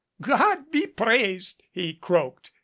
"God 0.19 0.71
be 0.71 0.87
praised!" 0.87 1.61
he 1.71 1.93
croaked. 1.93 2.49